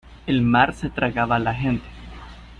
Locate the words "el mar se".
0.31-0.89